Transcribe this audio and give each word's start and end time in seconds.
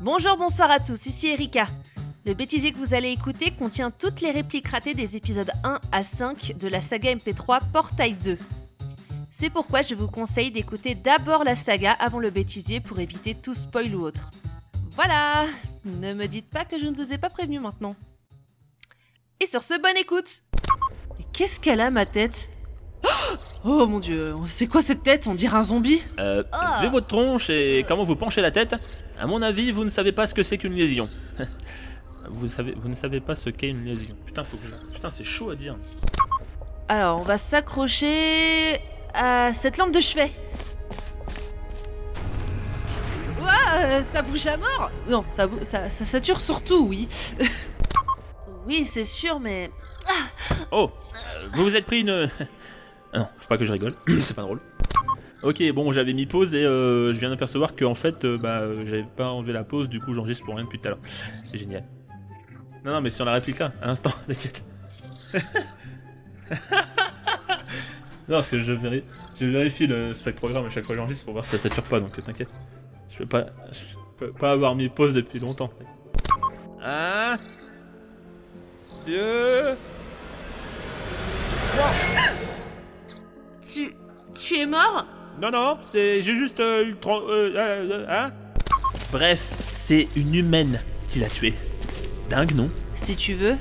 Bonjour, 0.00 0.36
bonsoir 0.36 0.70
à 0.70 0.78
tous, 0.80 1.06
ici 1.06 1.28
Erika. 1.28 1.66
Le 2.24 2.34
bêtisier 2.34 2.72
que 2.72 2.78
vous 2.78 2.94
allez 2.94 3.08
écouter 3.10 3.52
contient 3.52 3.90
toutes 3.90 4.20
les 4.20 4.30
répliques 4.30 4.68
ratées 4.68 4.94
des 4.94 5.16
épisodes 5.16 5.50
1 5.64 5.78
à 5.92 6.04
5 6.04 6.56
de 6.58 6.68
la 6.68 6.80
saga 6.80 7.14
MP3 7.14 7.60
Portail 7.72 8.14
2. 8.16 8.36
C'est 9.30 9.50
pourquoi 9.50 9.82
je 9.82 9.94
vous 9.94 10.08
conseille 10.08 10.50
d'écouter 10.50 10.94
d'abord 10.94 11.44
la 11.44 11.56
saga 11.56 11.92
avant 11.92 12.18
le 12.18 12.30
bêtisier 12.30 12.80
pour 12.80 12.98
éviter 12.98 13.34
tout 13.34 13.54
spoil 13.54 13.94
ou 13.94 14.02
autre. 14.02 14.30
Voilà 14.92 15.46
Ne 15.84 16.14
me 16.14 16.26
dites 16.26 16.48
pas 16.50 16.64
que 16.64 16.78
je 16.78 16.86
ne 16.86 16.96
vous 16.96 17.12
ai 17.12 17.18
pas 17.18 17.28
prévenu 17.30 17.60
maintenant. 17.60 17.94
Et 19.40 19.46
sur 19.46 19.62
ce, 19.62 19.80
bonne 19.80 19.96
écoute 19.96 20.42
Mais 21.18 21.26
qu'est-ce 21.32 21.60
qu'elle 21.60 21.80
a, 21.80 21.90
ma 21.90 22.06
tête? 22.06 22.50
Oh 23.64 23.86
mon 23.86 23.98
dieu, 24.00 24.34
c'est 24.46 24.66
quoi 24.66 24.80
cette 24.82 25.02
tête? 25.02 25.26
On 25.28 25.34
dirait 25.34 25.56
un 25.58 25.62
zombie? 25.62 26.00
Euh, 26.18 26.42
Ah. 26.52 26.80
vu 26.82 26.88
votre 26.88 27.06
tronche 27.06 27.50
et 27.50 27.84
comment 27.86 28.04
vous 28.04 28.16
penchez 28.16 28.40
la 28.40 28.50
tête, 28.50 28.74
à 29.18 29.26
mon 29.26 29.42
avis, 29.42 29.72
vous 29.72 29.84
ne 29.84 29.88
savez 29.90 30.12
pas 30.12 30.26
ce 30.26 30.34
que 30.34 30.42
c'est 30.42 30.58
qu'une 30.58 30.74
lésion. 30.74 31.08
vous, 32.28 32.46
savez, 32.46 32.74
vous 32.76 32.88
ne 32.88 32.94
savez 32.94 33.20
pas 33.20 33.34
ce 33.34 33.50
qu'est 33.50 33.68
une 33.68 33.84
lésion. 33.84 34.14
Putain, 34.26 34.44
faut 34.44 34.56
que 34.56 34.66
je... 34.66 34.92
Putain, 34.92 35.10
c'est 35.10 35.24
chaud 35.24 35.50
à 35.50 35.56
dire. 35.56 35.76
Alors, 36.88 37.20
on 37.20 37.24
va 37.24 37.38
s'accrocher 37.38 38.78
à 39.14 39.52
cette 39.54 39.78
lampe 39.78 39.92
de 39.92 40.00
chevet. 40.00 40.30
Ouah, 43.40 43.76
euh, 43.78 44.02
ça 44.02 44.22
bouge 44.22 44.46
à 44.46 44.56
mort 44.56 44.90
Non, 45.08 45.24
ça, 45.28 45.46
bou- 45.46 45.62
ça, 45.62 45.90
ça 45.90 46.04
sature 46.04 46.40
surtout, 46.40 46.86
oui. 46.86 47.08
oui, 48.66 48.84
c'est 48.84 49.04
sûr, 49.04 49.40
mais... 49.40 49.70
Oh, 50.70 50.90
euh, 51.14 51.48
vous 51.54 51.64
vous 51.64 51.76
êtes 51.76 51.86
pris 51.86 52.00
une... 52.00 52.30
Ah 53.12 53.20
non, 53.20 53.28
faut 53.38 53.48
pas 53.48 53.56
que 53.56 53.64
je 53.64 53.72
rigole, 53.72 53.94
c'est 54.20 54.34
pas 54.34 54.42
drôle. 54.42 54.60
Ok, 55.46 55.62
bon, 55.72 55.92
j'avais 55.92 56.12
mis 56.12 56.26
pause 56.26 56.56
et 56.56 56.64
euh, 56.64 57.14
je 57.14 57.20
viens 57.20 57.30
d'apercevoir 57.30 57.76
que 57.76 57.84
en 57.84 57.94
fait, 57.94 58.24
euh, 58.24 58.36
bah, 58.36 58.62
euh, 58.62 58.82
j'avais 58.84 59.04
pas 59.04 59.28
enlevé 59.30 59.52
la 59.52 59.62
pause, 59.62 59.88
du 59.88 60.00
coup 60.00 60.12
j'enregistre 60.12 60.44
pour 60.44 60.56
rien 60.56 60.64
depuis 60.64 60.80
tout 60.80 60.88
à 60.88 60.90
l'heure. 60.90 60.98
C'est 61.44 61.56
génial. 61.56 61.84
Non, 62.84 62.94
non, 62.94 63.00
mais 63.00 63.10
sur 63.10 63.24
la 63.24 63.30
réplique 63.34 63.60
là, 63.60 63.72
à 63.80 63.86
l'instant, 63.86 64.10
t'inquiète. 64.26 64.64
non, 68.28 68.38
parce 68.38 68.50
que 68.50 68.60
je, 68.60 68.72
véri- 68.72 69.04
je 69.40 69.46
vérifie 69.46 69.86
le 69.86 70.14
spec 70.14 70.34
programme 70.34 70.66
à 70.66 70.70
chaque 70.70 70.84
fois 70.84 70.96
que 70.96 71.00
j'enregistre 71.00 71.26
pour 71.26 71.34
voir 71.34 71.44
si 71.44 71.52
ça 71.52 71.58
sature 71.58 71.84
pas, 71.84 72.00
donc 72.00 72.18
euh, 72.18 72.22
t'inquiète. 72.22 72.52
Je 73.10 73.18
peux 73.18 73.26
pas, 73.26 73.46
je 73.70 73.78
peux 74.18 74.32
pas 74.32 74.50
avoir 74.50 74.74
mis 74.74 74.88
pause 74.88 75.14
depuis 75.14 75.38
longtemps. 75.38 75.70
Un, 76.82 77.36
deux. 79.06 79.76
Tu... 83.62 83.94
Tu 84.34 84.56
es 84.56 84.66
mort? 84.66 85.06
Non, 85.40 85.50
non, 85.50 85.76
c'est 85.92 86.22
j'ai 86.22 86.34
juste 86.34 86.60
euh, 86.60 86.84
eu 86.84 86.96
euh, 87.06 87.50
euh, 87.54 87.56
euh, 87.56 88.06
hein? 88.08 88.30
Bref, 89.12 89.52
c'est 89.74 90.08
une 90.16 90.34
humaine 90.34 90.80
qui 91.08 91.18
l'a 91.18 91.28
tué. 91.28 91.52
Dingue, 92.30 92.54
non? 92.54 92.70
Si 92.94 93.16
tu 93.16 93.34
veux. 93.34 93.56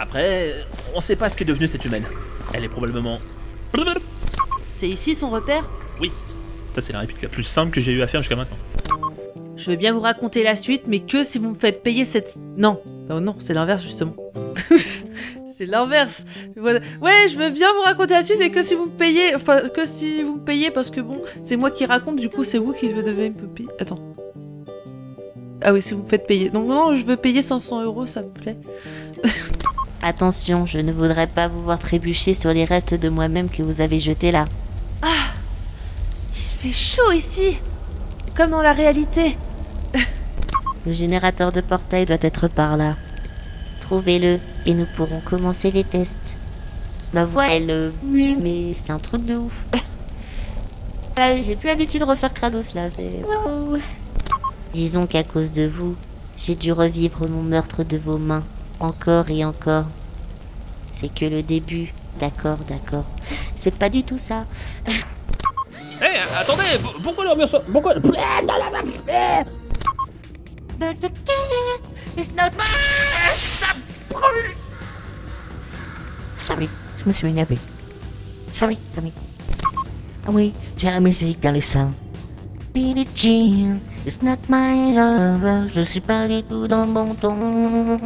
Après, 0.00 0.54
on 0.92 1.00
sait 1.00 1.14
pas 1.14 1.30
ce 1.30 1.36
qu'est 1.36 1.44
devenue 1.44 1.68
cette 1.68 1.84
humaine. 1.84 2.04
Elle 2.52 2.64
est 2.64 2.68
probablement. 2.68 3.18
C'est 4.70 4.88
ici 4.88 5.14
son 5.14 5.30
repère? 5.30 5.68
Oui. 6.00 6.10
Ça, 6.74 6.80
c'est 6.80 6.92
la 6.92 7.00
réplique 7.00 7.22
la 7.22 7.28
plus 7.28 7.44
simple 7.44 7.70
que 7.70 7.80
j'ai 7.80 7.92
eu 7.92 8.02
à 8.02 8.08
faire 8.08 8.22
jusqu'à 8.22 8.36
maintenant. 8.36 8.56
Je 9.56 9.70
veux 9.70 9.76
bien 9.76 9.92
vous 9.92 10.00
raconter 10.00 10.42
la 10.42 10.56
suite, 10.56 10.88
mais 10.88 11.00
que 11.00 11.22
si 11.22 11.38
vous 11.38 11.50
me 11.50 11.54
faites 11.54 11.82
payer 11.82 12.04
cette... 12.04 12.34
Non, 12.56 12.80
oh 13.08 13.20
non, 13.20 13.36
c'est 13.38 13.54
l'inverse 13.54 13.82
justement. 13.82 14.16
c'est 15.60 15.66
l'inverse. 15.66 16.24
Voilà. 16.56 16.80
Ouais, 17.02 17.28
je 17.30 17.36
veux 17.36 17.50
bien 17.50 17.68
vous 17.74 17.82
raconter 17.82 18.14
la 18.14 18.22
suite, 18.22 18.38
mais 18.38 18.50
que 18.50 18.62
si 18.62 18.74
vous 18.74 18.86
me 18.86 18.96
payez... 18.96 19.34
Enfin, 19.34 19.68
que 19.68 19.84
si 19.84 20.22
vous 20.22 20.36
me 20.36 20.40
payez, 20.40 20.70
parce 20.70 20.88
que 20.88 21.02
bon, 21.02 21.20
c'est 21.42 21.56
moi 21.56 21.70
qui 21.70 21.84
raconte, 21.84 22.16
du 22.16 22.30
coup 22.30 22.44
c'est 22.44 22.56
vous 22.56 22.72
qui 22.72 22.88
devez 22.88 23.28
me 23.28 23.46
payer. 23.46 23.68
Attends. 23.78 23.98
Ah 25.60 25.74
oui, 25.74 25.82
si 25.82 25.92
vous 25.92 26.02
me 26.02 26.08
faites 26.08 26.26
payer. 26.26 26.48
Donc 26.48 26.66
non, 26.66 26.94
je 26.94 27.04
veux 27.04 27.18
payer 27.18 27.42
500 27.42 27.82
euros, 27.82 28.06
ça 28.06 28.22
me 28.22 28.30
plaît. 28.30 28.56
Attention, 30.02 30.64
je 30.64 30.78
ne 30.78 30.92
voudrais 30.92 31.26
pas 31.26 31.48
vous 31.48 31.62
voir 31.62 31.78
trébucher 31.78 32.32
sur 32.32 32.54
les 32.54 32.64
restes 32.64 32.94
de 32.94 33.10
moi-même 33.10 33.50
que 33.50 33.62
vous 33.62 33.82
avez 33.82 33.98
jetés 33.98 34.32
là. 34.32 34.46
Il 35.04 36.70
fait 36.70 36.72
chaud 36.72 37.12
ici 37.12 37.58
Comme 38.34 38.50
dans 38.52 38.62
la 38.62 38.72
réalité. 38.72 39.36
Le 40.86 40.92
générateur 40.92 41.52
de 41.52 41.60
portail 41.60 42.06
doit 42.06 42.16
être 42.22 42.48
par 42.48 42.78
là. 42.78 42.96
Trouvez-le 43.90 44.38
et 44.66 44.74
nous 44.74 44.86
pourrons 44.94 45.18
commencer 45.18 45.72
les 45.72 45.82
tests. 45.82 46.36
Ma 47.12 47.24
voix, 47.24 47.48
elle... 47.48 47.70
euh, 47.70 47.90
mue, 48.04 48.36
mais 48.40 48.72
c'est 48.80 48.92
un 48.92 49.00
truc 49.00 49.24
de 49.26 49.34
ouf. 49.34 49.64
J'ai 51.42 51.56
plus 51.56 51.66
l'habitude 51.66 51.98
de 51.98 52.04
refaire 52.04 52.32
Kratos 52.32 52.72
là, 52.74 52.88
c'est... 52.88 53.20
Waouh. 53.26 53.78
Disons 54.72 55.08
qu'à 55.08 55.24
cause 55.24 55.50
de 55.50 55.66
vous, 55.66 55.96
j'ai 56.36 56.54
dû 56.54 56.70
revivre 56.70 57.26
mon 57.26 57.42
meurtre 57.42 57.82
de 57.82 57.96
vos 57.96 58.16
mains, 58.16 58.44
encore 58.78 59.28
et 59.28 59.44
encore. 59.44 59.86
C'est 60.92 61.12
que 61.12 61.24
le 61.24 61.42
début, 61.42 61.92
d'accord, 62.20 62.58
d'accord. 62.68 63.06
C'est 63.56 63.74
pas 63.74 63.88
du 63.88 64.04
tout 64.04 64.18
ça. 64.18 64.44
Hé, 64.86 64.92
attendez, 66.38 66.62
pourquoi 67.02 67.24
le 67.24 67.30
remerciement 67.30 67.64
Pourquoi 67.72 67.94
But 70.78 71.00
the 71.00 71.10
cat 71.26 71.80
is 72.16 72.32
not 72.36 72.56
mine. 72.56 72.69
Je 77.02 77.08
me 77.08 77.12
suis 77.12 77.28
énervé. 77.28 77.58
Sorry, 78.52 78.78
sorry. 78.94 79.12
Ah 80.26 80.30
oui, 80.30 80.52
j'ai 80.76 80.90
la 80.90 81.00
musique 81.00 81.40
dans 81.40 81.52
les 81.52 81.60
seins. 81.60 81.92
Billie 82.74 83.08
Jean 83.16 83.80
is 84.06 84.18
not 84.22 84.38
my 84.48 84.94
lover. 84.94 85.66
Je 85.68 85.80
suis 85.80 86.00
pas 86.00 86.28
du 86.28 86.42
tout 86.42 86.68
dans 86.68 86.84
le 86.84 86.92
bon 86.92 87.14
ton. 87.14 87.98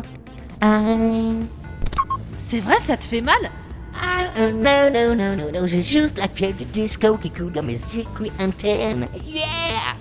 I... 0.62 1.47
C'est 2.38 2.60
vrai, 2.60 2.78
ça 2.78 2.97
te 2.97 3.05
fait 3.05 3.21
mal 3.21 3.50
I, 3.97 4.27
oh, 4.38 4.50
no, 4.50 4.91
no, 4.91 5.15
no, 5.15 5.34
no, 5.34 5.50
no, 5.50 5.66
j'ai 5.69 5.82
juste 5.82 6.19
la 6.19 6.28
fièvre 6.28 6.59
du 6.59 6.65
disco 6.65 7.16
qui 7.16 7.31
coule 7.31 7.53
dans 7.53 7.62
mes 7.62 7.78
écrues 7.97 8.31
internes. 8.38 9.06
Yeah! 9.25 9.97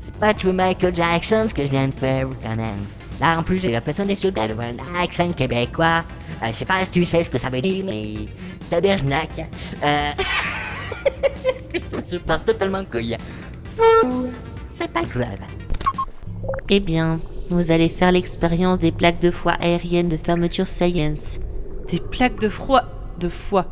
C'est 0.00 0.14
pas 0.14 0.32
du 0.32 0.52
Michael 0.52 0.94
Jackson 0.94 1.46
ce 1.48 1.54
que 1.54 1.62
je 1.62 1.70
viens 1.70 1.88
de 1.88 1.94
faire 1.94 2.28
quand 2.42 2.56
même. 2.56 2.84
Là 3.22 3.38
en 3.38 3.44
plus 3.44 3.58
j'ai 3.58 3.70
l'impression 3.70 4.04
d'être 4.04 4.18
sur 4.18 4.32
le 4.32 4.40
un 4.40 5.00
accent 5.00 5.32
québécois. 5.32 6.02
Euh, 6.42 6.46
je 6.48 6.54
sais 6.54 6.64
pas 6.64 6.84
si 6.84 6.90
tu 6.90 7.04
sais 7.04 7.22
ce 7.22 7.30
que 7.30 7.38
ça 7.38 7.50
veut 7.50 7.60
dire, 7.60 7.84
mais 7.86 8.26
tabernacle. 8.68 9.46
Euh... 9.84 10.10
je 12.10 12.16
pars 12.16 12.44
totalement 12.44 12.84
couille. 12.84 13.16
C'est 14.74 14.90
pas 14.90 15.02
grave. 15.02 15.38
Eh 16.68 16.80
bien, 16.80 17.20
vous 17.48 17.70
allez 17.70 17.88
faire 17.88 18.10
l'expérience 18.10 18.80
des 18.80 18.90
plaques 18.90 19.20
de 19.20 19.30
foie 19.30 19.52
aériennes 19.52 20.08
de 20.08 20.16
fermeture 20.16 20.66
Science. 20.66 21.38
Des 21.88 22.00
plaques 22.00 22.40
de 22.40 22.48
froid... 22.48 22.82
De 23.20 23.28
foie. 23.28 23.66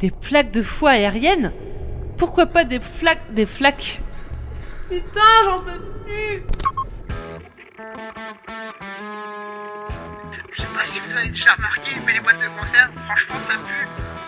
Des 0.00 0.10
plaques 0.10 0.52
de 0.52 0.62
foie 0.62 0.90
aériennes? 0.90 1.52
Pourquoi 2.18 2.44
pas 2.44 2.64
des 2.64 2.80
flaques... 2.80 3.32
Des 3.32 3.46
flaques? 3.46 4.02
Putain, 4.90 5.20
j'en 5.46 5.58
peux 5.60 5.80
plus 6.04 6.65
vous 11.16 11.22
avez 11.22 11.30
déjà 11.30 11.54
remarqué, 11.54 11.96
mais 12.04 12.12
les 12.12 12.20
boîtes 12.20 12.38
de 12.42 12.48
conserve, 12.60 12.90
franchement, 13.06 13.38
ça 13.38 13.54
pue. 13.54 14.25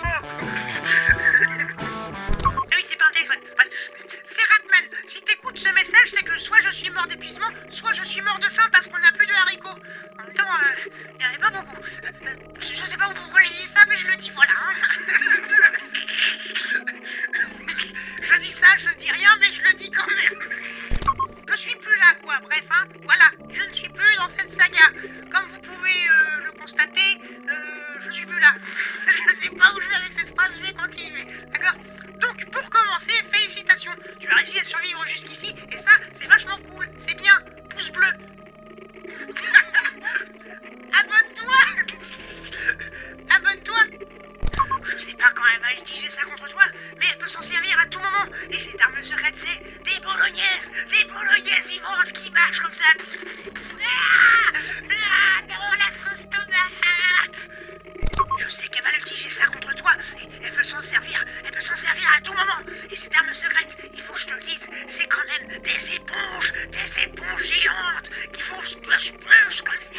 Jusqu'ici, 35.07 35.55
et 35.71 35.77
ça, 35.77 35.91
c'est 36.13 36.27
vachement 36.27 36.59
cool. 36.71 36.89
C'est 36.99 37.15
bien. 37.15 37.35
Pouce 37.71 37.91
bleu. 37.91 38.07
Abonne-toi 40.99 41.57
Abonne-toi 43.37 43.79
Je 44.85 44.99
sais 44.99 45.15
pas 45.15 45.31
quand 45.35 45.43
elle 45.55 45.61
va 45.61 45.73
utiliser 45.81 46.11
ça 46.11 46.23
contre 46.23 46.49
toi, 46.49 46.63
mais 46.99 47.07
elle 47.13 47.19
peut 47.19 47.29
s'en 47.29 47.43
servir 47.43 47.79
à 47.81 47.87
tout 47.87 48.01
moment. 48.01 48.27
Et 48.51 48.59
cette 48.59 48.81
arme 48.81 49.03
secrète, 49.03 49.37
c'est 49.37 49.63
des 49.85 50.01
bolognaises 50.01 50.71
Des 50.91 51.05
bolognaises 51.05 51.69
vivantes 51.69 52.13
qui 52.13 52.31
marchent 52.31 52.61
comme 52.61 52.73
ça. 52.73 52.85
Comme 68.89 69.81
ça. 69.81 69.95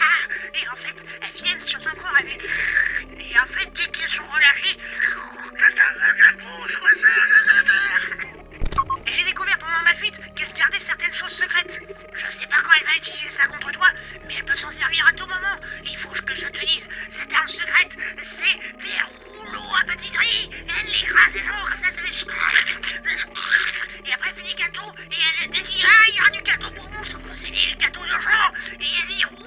Et 0.56 0.68
en 0.68 0.75
fait, 0.75 0.95
elles 1.21 1.44
viennent 1.44 1.65
sur 1.65 1.80
ton 1.80 1.91
corps 1.91 2.15
avec. 2.18 2.44
Et 2.44 3.39
en 3.39 3.45
fait, 3.45 3.69
dès 3.75 3.86
qu'elles 3.91 4.09
sont 4.09 4.25
relâchées, 4.25 4.77
Et 9.06 9.12
j'ai 9.12 9.24
découvert 9.24 9.57
pendant 9.59 9.83
ma 9.83 9.94
fuite 9.95 10.19
qu'elle 10.36 10.53
gardait 10.53 10.80
certaines 10.80 11.13
choses 11.13 11.31
secrètes. 11.31 11.80
Je 12.13 12.30
sais 12.30 12.47
pas 12.47 12.62
quand 12.63 12.71
elle 12.80 12.88
va 12.88 12.95
utiliser 12.97 13.30
ça 13.30 13.45
contre 13.47 13.71
toi, 13.71 13.88
mais 14.27 14.36
elle 14.38 14.45
peut 14.45 14.56
s'en 14.56 14.71
servir 14.71 15.06
à 15.07 15.13
tout 15.13 15.27
moment. 15.27 15.59
Il 15.86 15.97
faut 15.97 16.09
que 16.09 16.36
je 16.36 16.47
te 16.47 16.65
dise, 16.65 16.88
cette 17.09 17.33
arme 17.33 17.47
secrète, 17.47 17.95
c'est 18.24 18.80
des 18.81 18.95
rouleaux 19.50 19.75
à 19.81 19.86
pâtisserie. 19.86 20.50
Elle 20.51 20.90
écrase 20.90 21.34
les 21.34 21.44
gens 21.44 21.66
comme 21.68 21.78
ça, 21.78 21.92
ça 21.92 22.01
fait 22.01 22.12
Et 24.06 24.13
après, 24.13 24.30
elle 24.30 24.36
fait 24.36 24.44
des 24.44 24.50
et 24.50 25.18
elle 25.44 25.51
dit, 25.51 25.84
ah, 25.84 26.06
il 26.07 26.16
y 26.16 26.19
aura 26.19 26.30
du 26.30 26.42
gâteau 26.42 26.72
pour 26.72 26.88
vous, 26.88 27.06
sauf 27.06 27.24
que 27.24 27.36
c'est 27.36 27.51
des 27.51 27.75
gâteaux 27.78 28.04
d'urgence. 28.06 28.54
Et 28.80 28.88
elle 29.04 29.12
y 29.12 29.25
roule. 29.25 29.40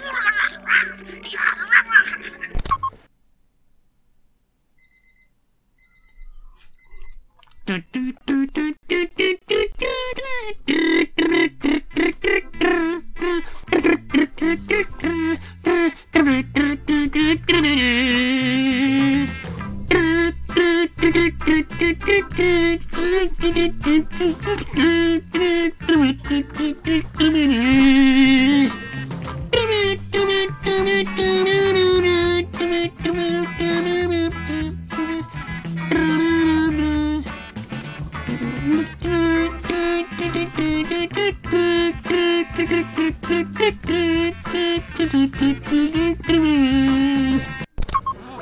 Vous 43.32 43.49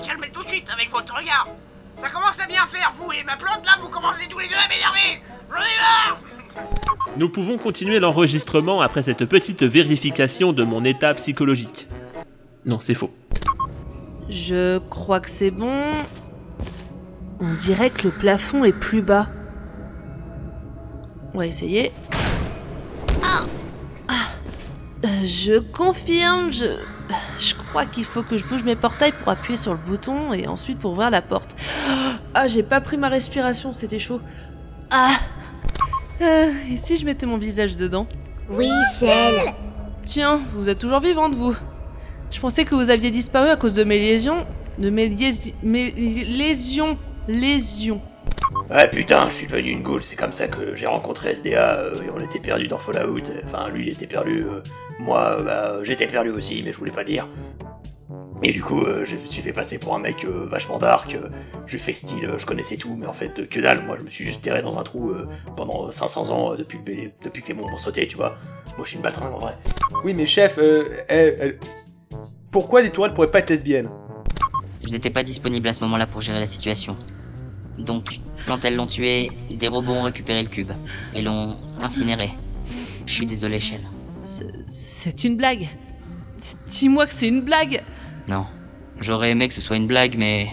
calmez 0.04 0.28
tout 0.32 0.42
de 0.42 0.48
suite 0.48 0.68
avec 0.72 0.90
votre 0.90 1.14
regard. 1.14 1.46
Ça 1.96 2.08
commence 2.08 2.40
à 2.40 2.46
bien 2.46 2.66
faire, 2.66 2.92
vous 2.98 3.12
et 3.12 3.22
ma 3.24 3.36
plante 3.36 3.64
là, 3.64 3.72
vous 3.80 3.88
commencez 3.88 4.26
tous 4.28 4.40
les 4.40 4.48
deux 4.48 4.54
à 4.54 4.68
m'énerver. 4.68 5.22
J'en 5.48 5.60
ai 5.60 5.78
marre 5.80 6.20
Nous 7.16 7.28
pouvons 7.28 7.56
continuer 7.56 8.00
l'enregistrement 8.00 8.80
après 8.80 9.04
cette 9.04 9.24
petite 9.26 9.62
vérification 9.62 10.52
de 10.52 10.64
mon 10.64 10.84
état 10.84 11.14
psychologique. 11.14 11.86
Non, 12.64 12.80
c'est 12.80 12.94
faux. 12.94 13.14
Je 14.28 14.78
crois 14.78 15.20
que 15.20 15.30
c'est 15.30 15.52
bon. 15.52 15.92
On 17.38 17.54
dirait 17.54 17.90
que 17.90 18.04
le 18.04 18.10
plafond 18.10 18.64
est 18.64 18.72
plus 18.72 19.02
bas. 19.02 19.28
On 21.32 21.38
va 21.38 21.46
essayer. 21.46 21.92
Ah 23.22 23.44
Ah. 24.08 24.30
Je 25.24 25.58
confirme, 25.58 26.52
je... 26.52 26.76
Je 27.38 27.54
crois 27.54 27.86
qu'il 27.86 28.04
faut 28.04 28.22
que 28.22 28.36
je 28.36 28.44
bouge 28.44 28.62
mes 28.64 28.76
portails 28.76 29.12
pour 29.12 29.28
appuyer 29.32 29.56
sur 29.56 29.72
le 29.72 29.78
bouton 29.78 30.32
et 30.34 30.46
ensuite 30.46 30.78
pour 30.78 30.92
ouvrir 30.92 31.10
la 31.10 31.22
porte. 31.22 31.56
Ah, 32.34 32.46
j'ai 32.48 32.62
pas 32.62 32.80
pris 32.82 32.98
ma 32.98 33.08
respiration, 33.08 33.72
c'était 33.72 33.98
chaud. 33.98 34.20
Ah 34.90 35.12
Euh, 36.20 36.52
Et 36.70 36.76
si 36.76 36.96
je 36.98 37.04
mettais 37.06 37.24
mon 37.26 37.38
visage 37.38 37.76
dedans? 37.76 38.06
Oui, 38.50 38.68
Celle. 38.92 39.54
Tiens, 40.04 40.40
vous 40.54 40.68
êtes 40.68 40.78
toujours 40.78 41.00
vivante, 41.00 41.34
vous. 41.34 41.56
Je 42.30 42.38
pensais 42.40 42.64
que 42.64 42.74
vous 42.74 42.90
aviez 42.90 43.10
disparu 43.10 43.48
à 43.48 43.56
cause 43.56 43.74
de 43.74 43.84
mes 43.84 43.98
lésions. 43.98 44.46
De 44.78 44.90
mes, 44.90 45.08
liés- 45.08 45.54
mes 45.62 45.90
lésions. 45.92 46.98
Lésions. 47.26 48.02
Ah 48.70 48.86
putain, 48.86 49.28
je 49.28 49.34
suis 49.34 49.46
devenu 49.46 49.70
une 49.70 49.82
goule, 49.82 50.02
c'est 50.02 50.16
comme 50.16 50.32
ça 50.32 50.46
que 50.48 50.74
j'ai 50.76 50.86
rencontré 50.86 51.30
SDA 51.34 51.76
euh, 51.78 51.94
et 52.02 52.10
on 52.14 52.20
était 52.20 52.38
perdu 52.40 52.68
dans 52.68 52.78
Fallout. 52.78 53.20
Enfin, 53.44 53.66
lui 53.70 53.86
il 53.86 53.92
était 53.92 54.06
perdu, 54.06 54.44
euh, 54.44 54.60
moi 54.98 55.36
euh, 55.38 55.42
bah, 55.42 55.78
j'étais 55.82 56.06
perdu 56.06 56.30
aussi, 56.30 56.62
mais 56.64 56.72
je 56.72 56.78
voulais 56.78 56.90
pas 56.92 57.02
le 57.02 57.10
dire. 57.10 57.28
Et 58.42 58.52
du 58.52 58.62
coup, 58.62 58.80
euh, 58.82 59.04
je 59.04 59.16
me 59.16 59.26
suis 59.26 59.42
fait 59.42 59.52
passer 59.52 59.78
pour 59.78 59.94
un 59.94 59.98
mec 59.98 60.24
euh, 60.24 60.46
vachement 60.50 60.78
dark. 60.78 61.14
euh, 61.14 61.28
J'ai 61.66 61.76
fait 61.78 61.92
style, 61.92 62.24
euh, 62.24 62.38
je 62.38 62.46
connaissais 62.46 62.76
tout, 62.76 62.96
mais 62.98 63.06
en 63.06 63.12
fait, 63.12 63.38
euh, 63.38 63.46
que 63.46 63.60
dalle. 63.60 63.84
Moi, 63.84 63.96
je 63.98 64.02
me 64.04 64.08
suis 64.08 64.24
juste 64.24 64.40
terré 64.42 64.62
dans 64.62 64.78
un 64.78 64.82
trou 64.82 65.10
euh, 65.10 65.28
pendant 65.58 65.90
500 65.92 66.30
ans 66.30 66.52
euh, 66.52 66.56
depuis, 66.56 66.78
le 66.86 67.10
depuis 67.22 67.42
que 67.42 67.48
les 67.48 67.54
monstres 67.54 67.74
ont 67.74 67.78
sauté, 67.78 68.06
tu 68.08 68.16
vois. 68.16 68.36
Moi, 68.78 68.84
je 68.84 68.88
suis 68.90 68.96
une 68.96 69.02
baltringue 69.02 69.34
en 69.34 69.38
vrai. 69.40 69.54
Oui, 70.04 70.14
mais 70.14 70.24
chef, 70.24 70.56
euh, 70.56 70.88
elle- 71.08 71.36
elle- 71.38 71.58
pourquoi 72.50 72.80
des 72.82 72.88
tourelles 72.90 73.12
pourraient 73.12 73.30
pas 73.30 73.40
être 73.40 73.50
lesbiennes? 73.50 73.90
Je 74.86 74.90
n'étais 74.90 75.10
pas 75.10 75.22
disponible 75.22 75.68
à 75.68 75.74
ce 75.74 75.80
moment-là 75.84 76.06
pour 76.06 76.22
gérer 76.22 76.40
la 76.40 76.46
situation. 76.46 76.96
Donc, 77.80 78.20
quand 78.46 78.64
elles 78.64 78.76
l'ont 78.76 78.86
tué, 78.86 79.30
des 79.50 79.68
robots 79.68 79.92
ont 79.92 80.02
récupéré 80.02 80.42
le 80.42 80.48
cube 80.48 80.72
et 81.14 81.22
l'ont 81.22 81.56
incinéré. 81.80 82.30
Je 83.06 83.12
suis 83.12 83.26
désolé, 83.26 83.60
Shell. 83.60 83.80
C'est- 84.22 85.24
une 85.24 85.36
blague. 85.36 85.68
Dis-moi 86.68 87.06
que 87.06 87.14
c'est 87.14 87.28
une 87.28 87.42
blague. 87.42 87.82
Non. 88.28 88.46
J'aurais 89.00 89.30
aimé 89.30 89.48
que 89.48 89.54
ce 89.54 89.60
soit 89.60 89.76
une 89.76 89.86
blague, 89.86 90.16
mais 90.16 90.48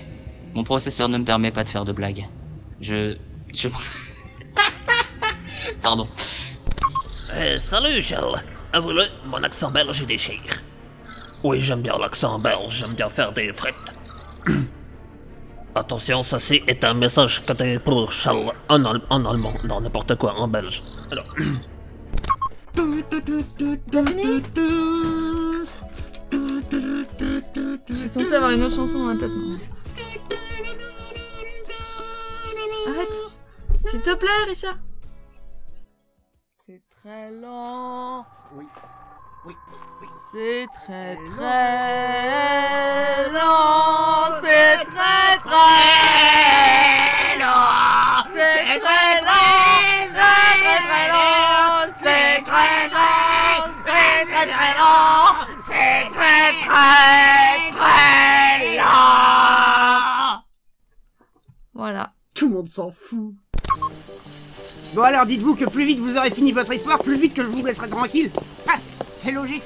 mon 0.55 0.63
processeur 0.63 1.09
ne 1.09 1.17
me 1.17 1.25
permet 1.25 1.51
pas 1.51 1.63
de 1.63 1.69
faire 1.69 1.85
de 1.85 1.91
blagues. 1.91 2.27
Je... 2.81 3.17
Je... 3.53 3.67
Pardon. 5.83 6.07
Eh, 7.35 7.57
salut, 7.59 8.01
Shell. 8.01 8.23
Avoue-le, 8.73 9.03
mon 9.25 9.41
accent 9.43 9.71
belge 9.71 10.05
déchire. 10.05 10.41
Oui, 11.43 11.61
j'aime 11.61 11.81
bien 11.81 11.97
l'accent 11.97 12.39
belge, 12.39 12.71
j'aime 12.79 12.93
bien 12.93 13.09
faire 13.09 13.31
des 13.31 13.53
frites. 13.53 13.75
Attention, 15.77 16.23
ceci 16.23 16.61
est 16.67 16.83
un 16.83 16.93
message 16.95 17.43
codé 17.45 17.77
pour 17.79 18.11
Shell 18.11 18.51
en, 18.67 18.83
al- 18.85 19.01
en 19.09 19.25
allemand, 19.25 19.53
non, 19.63 19.79
n'importe 19.81 20.15
quoi, 20.15 20.33
en 20.33 20.47
belge. 20.47 20.83
Alors, 21.11 21.25
Je 27.89 27.95
suis 27.95 28.09
censée 28.09 28.33
avoir 28.33 28.51
une 28.51 28.63
autre 28.63 28.75
chanson 28.75 28.99
dans 28.99 29.07
la 29.13 29.15
tête. 29.19 29.31
non. 29.31 29.57
Arrête 32.87 33.21
S'il 33.81 34.01
te 34.01 34.15
plaît, 34.15 34.43
Richard 34.47 34.75
C'est 36.65 36.81
très 37.01 37.31
lent. 37.31 38.25
Oui. 38.55 38.65
Oui. 39.45 39.53
C'est 40.31 40.67
très 40.73 41.15
très 41.35 43.31
lent. 43.31 44.26
Très 54.37 54.45
très 54.45 54.73
lent. 54.77 55.35
C'est 55.59 56.07
très 56.09 56.53
très 56.63 57.71
très 57.71 58.77
lent. 58.77 60.43
Voilà. 61.73 62.11
Tout 62.35 62.49
le 62.49 62.55
monde 62.55 62.69
s'en 62.69 62.91
fout. 62.91 63.33
Bon 64.93 65.01
alors 65.01 65.25
dites-vous 65.25 65.55
que 65.55 65.65
plus 65.65 65.85
vite 65.85 65.99
vous 65.99 66.17
aurez 66.17 66.31
fini 66.31 66.51
votre 66.51 66.71
histoire, 66.73 66.99
plus 66.99 67.17
vite 67.17 67.33
que 67.33 67.41
je 67.43 67.47
vous 67.47 67.65
laisserai 67.65 67.89
tranquille. 67.89 68.31
Ah, 68.67 68.77
c'est 69.17 69.31
logique. 69.31 69.63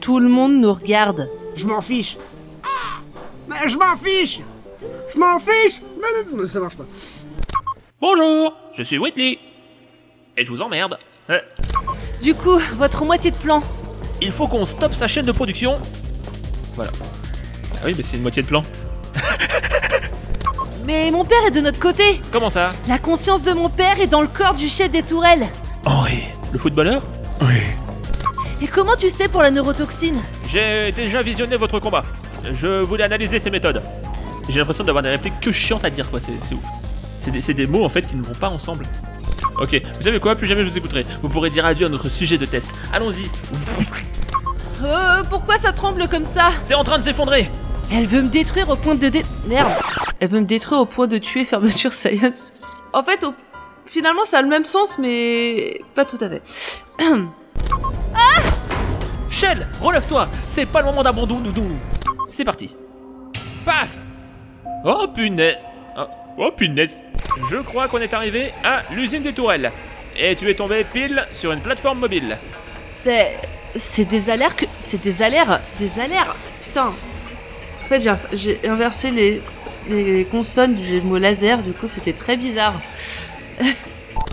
Tout 0.00 0.20
le 0.20 0.28
monde 0.28 0.54
nous 0.54 0.72
regarde. 0.72 1.28
Je 1.56 1.66
m'en 1.66 1.80
fiche. 1.80 2.16
Mais 3.48 3.66
je 3.66 3.78
m'en 3.78 3.96
fiche. 3.96 4.40
Je 5.12 5.18
m'en 5.18 5.38
fiche. 5.38 5.80
Mais 5.96 6.36
non, 6.36 6.46
ça 6.46 6.60
marche 6.60 6.76
pas. 6.76 6.86
Bonjour, 8.00 8.54
je 8.76 8.82
suis 8.82 8.98
Whitley. 8.98 9.38
Et 10.36 10.44
je 10.44 10.50
vous 10.50 10.62
emmerde. 10.62 10.98
Euh, 11.30 11.38
Du 12.20 12.34
coup, 12.34 12.58
votre 12.74 13.04
moitié 13.04 13.30
de 13.30 13.36
plan. 13.36 13.62
il 14.20 14.32
faut 14.32 14.48
qu'on 14.48 14.64
stoppe 14.64 14.94
sa 14.94 15.06
chaîne 15.06 15.26
de 15.26 15.32
production. 15.32 15.78
Voilà. 16.74 16.90
Ah 17.76 17.82
oui, 17.86 17.94
mais 17.96 18.02
c'est 18.02 18.16
une 18.16 18.22
moitié 18.22 18.42
de 18.42 18.48
plan. 18.48 18.62
Mais 20.86 21.10
mon 21.10 21.24
père 21.24 21.38
est 21.46 21.50
de 21.50 21.60
notre 21.62 21.78
côté. 21.78 22.20
Comment 22.30 22.50
ça? 22.50 22.72
La 22.88 22.98
conscience 22.98 23.42
de 23.42 23.52
mon 23.54 23.70
père 23.70 24.00
est 24.00 24.06
dans 24.06 24.20
le 24.20 24.26
corps 24.28 24.52
du 24.54 24.68
chef 24.68 24.90
des 24.90 25.02
tourelles. 25.02 25.46
Henri. 25.86 26.24
Le 26.52 26.58
footballeur? 26.58 27.00
Et 28.62 28.66
comment 28.66 28.94
tu 28.96 29.08
sais 29.08 29.28
pour 29.28 29.40
la 29.42 29.50
neurotoxine? 29.50 30.20
J'ai 30.46 30.92
déjà 30.92 31.22
visionné 31.22 31.56
votre 31.56 31.78
combat. 31.80 32.02
Je 32.52 32.82
voulais 32.82 33.04
analyser 33.04 33.38
ses 33.38 33.48
méthodes. 33.50 33.82
J'ai 34.48 34.58
l'impression 34.58 34.84
d'avoir 34.84 35.02
des 35.02 35.08
répliques 35.10 35.40
que 35.40 35.52
chiantes 35.52 35.84
à 35.86 35.90
dire, 35.90 36.10
quoi. 36.10 36.20
C'est 36.20 36.32
c'est 36.46 36.54
ouf. 36.54 36.62
C'est 37.18 37.30
des, 37.30 37.40
c'est 37.40 37.54
des 37.54 37.66
mots 37.66 37.84
en 37.84 37.88
fait 37.88 38.02
qui 38.02 38.16
ne 38.16 38.22
vont 38.22 38.34
pas 38.34 38.50
ensemble. 38.50 38.84
Ok, 39.60 39.80
vous 39.96 40.02
savez 40.02 40.20
quoi 40.20 40.34
Plus 40.34 40.46
jamais 40.46 40.64
je 40.64 40.70
vous 40.70 40.78
écouterai. 40.78 41.04
Vous 41.22 41.28
pourrez 41.28 41.50
dire 41.50 41.64
adieu 41.64 41.86
à 41.86 41.88
notre 41.88 42.08
sujet 42.08 42.38
de 42.38 42.44
test. 42.44 42.68
Allons-y. 42.92 43.30
Euh, 44.82 45.22
pourquoi 45.30 45.58
ça 45.58 45.72
tremble 45.72 46.08
comme 46.08 46.24
ça 46.24 46.50
C'est 46.60 46.74
en 46.74 46.84
train 46.84 46.98
de 46.98 47.04
s'effondrer. 47.04 47.48
Elle 47.92 48.06
veut 48.06 48.22
me 48.22 48.28
détruire 48.28 48.68
au 48.70 48.76
point 48.76 48.94
de 48.94 49.08
dé... 49.08 49.22
Merde. 49.46 49.70
Elle 50.20 50.28
veut 50.28 50.40
me 50.40 50.46
détruire 50.46 50.80
au 50.80 50.86
point 50.86 51.06
de 51.06 51.18
tuer 51.18 51.44
Fermeture 51.44 51.92
Science. 51.92 52.52
En 52.92 53.02
fait, 53.02 53.22
au, 53.24 53.34
finalement, 53.86 54.24
ça 54.24 54.38
a 54.38 54.42
le 54.42 54.48
même 54.48 54.64
sens, 54.64 54.98
mais 54.98 55.80
pas 55.94 56.04
tout 56.04 56.18
à 56.20 56.28
fait. 56.28 56.42
Shell, 59.30 59.66
relève-toi 59.80 60.28
C'est 60.46 60.66
pas 60.66 60.80
le 60.80 60.86
moment 60.86 61.02
d'abandon, 61.02 61.40
doudou 61.40 61.66
C'est 62.28 62.44
parti. 62.44 62.76
Paf 63.64 63.98
Oh 64.84 65.06
punaise 65.14 65.56
oh, 65.98 66.04
oh 66.38 66.50
punaise 66.56 67.00
Je 67.50 67.56
crois 67.56 67.88
qu'on 67.88 67.98
est 67.98 68.14
arrivé 68.14 68.52
à 68.62 68.82
l'usine 68.92 69.22
des 69.22 69.32
tourelles. 69.32 69.70
Et 70.18 70.36
tu 70.36 70.48
es 70.48 70.54
tombé 70.54 70.84
pile 70.84 71.26
sur 71.32 71.52
une 71.52 71.60
plateforme 71.60 71.98
mobile. 71.98 72.36
C'est. 72.92 73.36
C'est 73.76 74.04
des 74.04 74.30
alertes 74.30 74.56
que. 74.56 74.66
C'est 74.78 75.02
des 75.02 75.20
alertes. 75.22 75.60
Des 75.80 76.00
alertes. 76.00 76.36
Putain. 76.62 76.86
En 76.88 77.86
fait, 77.88 78.00
j'ai- 78.00 78.36
j'ai 78.62 78.68
inversé 78.68 79.10
les, 79.10 79.42
les 79.88 80.24
consonnes 80.24 80.74
du 80.76 81.00
mot 81.02 81.18
laser, 81.18 81.58
du 81.58 81.72
coup, 81.72 81.88
c'était 81.88 82.12
très 82.12 82.36
bizarre. 82.36 82.74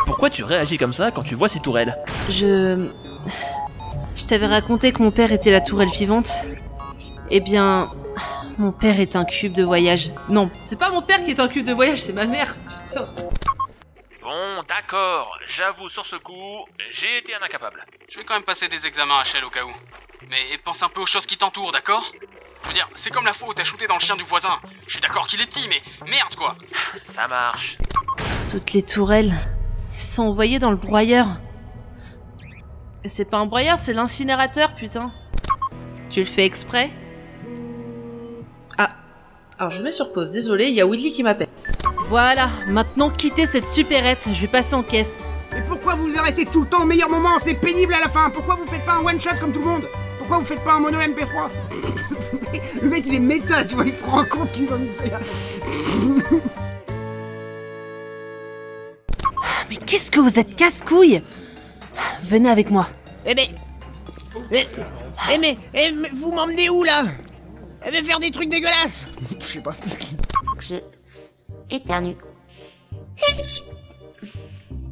Pourquoi 0.06 0.30
tu 0.30 0.44
réagis 0.44 0.78
comme 0.78 0.94
ça 0.94 1.10
quand 1.12 1.24
tu 1.24 1.36
vois 1.36 1.50
ces 1.50 1.60
tourelles? 1.60 1.98
Je. 2.30 2.88
Je 4.16 4.26
t'avais 4.26 4.46
raconté 4.46 4.92
que 4.92 5.02
mon 5.02 5.12
père 5.12 5.32
était 5.32 5.52
la 5.52 5.62
tourelle 5.62 5.90
vivante. 5.90 6.32
Eh 7.32 7.40
bien. 7.40 7.90
Mon 8.58 8.72
père 8.72 9.00
est 9.00 9.16
un 9.16 9.26
cube 9.26 9.54
de 9.54 9.64
voyage. 9.64 10.12
Non, 10.30 10.52
c'est 10.62 10.78
pas 10.78 10.92
mon 10.92 11.02
père 11.02 11.24
qui 11.26 11.32
est 11.32 11.40
un 11.40 11.48
cube 11.48 11.66
de 11.66 11.74
voyage, 11.74 12.00
c'est 12.02 12.14
ma 12.14 12.26
mère. 12.26 12.56
Bon, 14.22 14.64
d'accord, 14.68 15.38
j'avoue 15.46 15.90
sur 15.90 16.06
ce 16.06 16.16
coup, 16.16 16.66
j'ai 16.90 17.18
été 17.18 17.34
un 17.34 17.42
incapable. 17.42 17.86
Je 18.10 18.18
vais 18.18 18.26
quand 18.26 18.34
même 18.34 18.44
passer 18.44 18.68
des 18.68 18.86
examens 18.86 19.20
à 19.20 19.24
Shell 19.24 19.46
au 19.46 19.50
cas 19.50 19.64
où. 19.64 19.72
Mais 20.30 20.58
pense 20.64 20.84
un 20.84 20.90
peu 20.90 21.02
aux 21.02 21.06
choses 21.06 21.26
qui 21.26 21.38
t'entourent, 21.38 21.72
d'accord? 21.72 22.12
Je 22.64 22.68
veux 22.68 22.74
dire, 22.74 22.88
c'est 22.94 23.10
comme 23.10 23.26
la 23.26 23.34
fois 23.34 23.50
où 23.50 23.54
t'as 23.54 23.64
shooté 23.64 23.88
dans 23.88 23.96
le 23.96 24.02
chien 24.02 24.16
du 24.16 24.24
voisin. 24.24 24.60
Je 24.86 24.94
suis 24.94 25.02
d'accord 25.02 25.26
qu'il 25.26 25.42
est 25.42 25.46
petit, 25.46 25.68
mais 25.70 25.82
merde 26.10 26.36
quoi 26.36 26.56
Ça 27.02 27.28
marche. 27.28 27.78
Toutes 28.50 28.74
les 28.74 28.84
tourelles, 28.84 29.34
elles 29.96 30.02
sont 30.02 30.24
envoyées 30.24 30.60
dans 30.60 30.72
le 30.72 30.76
broyeur. 30.76 31.40
Et 33.04 33.10
c'est 33.10 33.26
pas 33.26 33.38
un 33.38 33.46
broyeur, 33.46 33.80
c'est 33.80 33.94
l'incinérateur, 33.94 34.76
putain. 34.76 35.12
Tu 36.10 36.20
le 36.20 36.26
fais 36.26 36.46
exprès? 36.46 36.92
Ah, 38.78 38.92
alors 39.58 39.72
je 39.72 39.82
mets 39.82 39.92
sur 39.92 40.12
pause, 40.12 40.30
désolé, 40.30 40.66
il 40.66 40.76
y 40.76 40.82
a 40.82 40.86
Whitley 40.86 41.12
qui 41.12 41.24
m'appelle. 41.24 41.48
Voilà, 42.12 42.50
maintenant 42.68 43.10
quittez 43.10 43.46
cette 43.46 43.66
supérette, 43.66 44.28
je 44.34 44.42
vais 44.42 44.50
passer 44.50 44.74
en 44.74 44.84
caisse. 44.84 45.24
Mais 45.54 45.62
pourquoi 45.62 45.96
vous 45.96 46.18
arrêtez 46.18 46.46
tout 46.46 46.64
le 46.64 46.68
temps 46.68 46.84
au 46.84 46.86
meilleur 46.86 47.10
moment? 47.10 47.40
C'est 47.40 47.54
pénible 47.54 47.94
à 47.94 48.02
la 48.02 48.10
fin. 48.10 48.30
Pourquoi 48.30 48.56
vous 48.56 48.66
faites 48.66 48.84
pas 48.84 48.96
un 48.96 49.06
one 49.06 49.18
shot 49.18 49.30
comme 49.40 49.54
tout 49.54 49.60
le 49.60 49.66
monde? 49.66 49.88
Pourquoi 50.18 50.40
vous 50.40 50.46
faites 50.46 50.62
pas 50.62 50.74
un 50.74 50.82
mono 50.82 51.00
MP3 51.00 51.50
Le 52.82 52.90
mec 52.90 53.06
il 53.08 53.16
est 53.16 53.20
méta, 53.20 53.64
tu 53.64 53.76
vois, 53.76 53.86
il 53.86 53.94
se 53.94 54.06
rend 54.06 54.26
compte 54.26 54.52
qu'il 54.52 54.66
est 54.66 54.68
dans 54.68 54.76
une 54.76 54.92
saga. 54.92 55.20
Mais 59.70 59.78
qu'est-ce 59.78 60.12
que 60.12 60.20
vous 60.20 60.38
êtes 60.38 60.54
casse-couille? 60.58 61.22
Venez 62.24 62.50
avec 62.50 62.72
moi. 62.72 62.90
Eh 63.26 63.34
mais. 63.34 63.48
Eh, 64.52 64.60
eh, 65.32 65.38
mais, 65.38 65.58
eh, 65.74 65.92
mais 65.94 66.10
vous 66.14 66.34
m'emmenez 66.34 66.70
où 66.70 66.84
là? 66.84 67.06
Elle 67.80 67.96
veut 67.96 68.04
faire 68.04 68.20
des 68.20 68.32
trucs 68.32 68.50
dégueulasses 68.50 69.08
Je 69.40 69.46
sais 69.46 69.62
pas. 69.62 69.78
Je 70.60 70.76
éternue. 71.72 72.16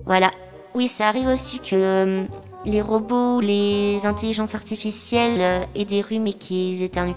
Voilà. 0.05 0.31
Oui, 0.75 0.88
ça 0.88 1.07
arrive 1.07 1.27
aussi 1.27 1.59
que 1.59 1.75
euh, 1.75 2.24
les 2.65 2.81
robots 2.81 3.41
les 3.41 4.05
intelligences 4.05 4.55
artificielles 4.55 5.41
euh, 5.41 5.65
aient 5.75 5.86
des 5.86 6.01
rhumes 6.01 6.27
et 6.27 6.33
qu'ils 6.33 6.81
éternuent. 6.83 7.15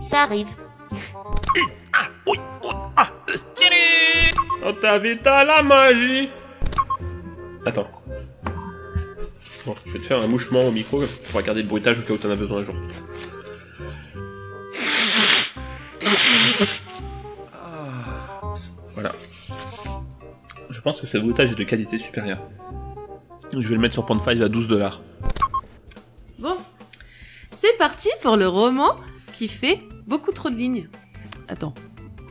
Ça 0.00 0.22
arrive. 0.22 0.48
On 4.64 4.72
t'invite 4.74 5.26
à 5.26 5.44
la 5.44 5.62
magie 5.62 6.28
Attends. 7.64 7.88
Bon, 9.66 9.74
je 9.86 9.92
vais 9.92 9.98
te 9.98 10.04
faire 10.04 10.20
un 10.20 10.26
mouchement 10.26 10.64
au 10.64 10.70
micro, 10.70 10.98
comme 10.98 11.08
ça 11.08 11.16
tu 11.22 11.30
pourras 11.30 11.42
garder 11.42 11.62
le 11.62 11.68
bruitage 11.68 11.98
au 11.98 12.02
cas 12.02 12.14
où 12.14 12.16
t'en 12.16 12.30
as 12.30 12.36
besoin 12.36 12.58
un 12.58 12.64
jour. 12.64 12.74
Je 20.78 20.82
pense 20.84 21.00
que 21.00 21.08
ce 21.08 21.18
bruitage 21.18 21.50
est 21.50 21.56
de 21.56 21.64
qualité 21.64 21.98
supérieure. 21.98 22.38
Je 23.52 23.66
vais 23.66 23.74
le 23.74 23.80
mettre 23.80 23.94
sur 23.94 24.06
Pond5 24.06 24.40
à 24.44 24.48
12 24.48 24.68
dollars. 24.68 25.00
Bon, 26.38 26.56
c'est 27.50 27.76
parti 27.78 28.08
pour 28.22 28.36
le 28.36 28.46
roman 28.46 28.94
qui 29.32 29.48
fait 29.48 29.80
beaucoup 30.06 30.30
trop 30.30 30.50
de 30.50 30.54
lignes. 30.54 30.88
Attends. 31.48 31.74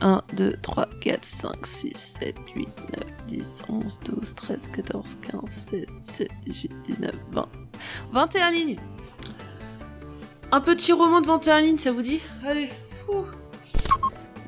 1, 0.00 0.22
2, 0.32 0.56
3, 0.62 0.88
4, 0.98 1.24
5, 1.26 1.66
6, 1.66 2.14
7, 2.20 2.36
8, 2.56 2.68
9, 2.96 3.06
10, 3.26 3.62
11, 3.68 4.00
12, 4.06 4.34
13, 4.34 4.68
14, 4.74 5.18
15, 5.30 5.40
16, 5.46 5.86
17, 6.00 6.28
18, 6.46 6.72
19, 6.86 7.12
20. 7.32 7.48
21 8.12 8.50
lignes. 8.50 8.78
Un 10.52 10.62
petit 10.62 10.92
roman 10.94 11.20
de 11.20 11.26
21 11.26 11.60
lignes, 11.60 11.78
ça 11.78 11.92
vous 11.92 12.00
dit? 12.00 12.22
Allez. 12.46 12.70
ouh. 13.12 13.26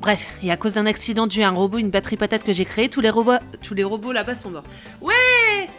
Bref, 0.01 0.27
et 0.41 0.51
à 0.51 0.57
cause 0.57 0.73
d'un 0.73 0.87
accident 0.87 1.27
dû 1.27 1.43
à 1.43 1.49
un 1.49 1.51
robot, 1.51 1.77
une 1.77 1.91
batterie 1.91 2.17
patate 2.17 2.43
que 2.43 2.51
j'ai 2.51 2.65
créée, 2.65 2.89
tous 2.89 3.01
les 3.01 3.11
robots, 3.11 3.37
tous 3.61 3.75
les 3.75 3.83
robots 3.83 4.11
là-bas 4.11 4.33
sont 4.33 4.49
morts. 4.49 4.63
Ouais 4.99 5.69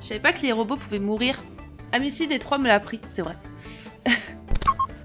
Je 0.00 0.06
savais 0.08 0.18
pas 0.18 0.32
que 0.32 0.42
les 0.42 0.50
robots 0.50 0.76
pouvaient 0.76 0.98
mourir. 0.98 1.36
Amici 1.92 2.26
des 2.26 2.40
3 2.40 2.58
me 2.58 2.66
l'a 2.66 2.74
appris, 2.74 3.00
c'est 3.06 3.22
vrai. 3.22 3.36